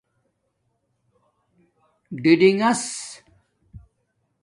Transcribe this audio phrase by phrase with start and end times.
[2.23, 2.83] ڈِڈِنݣس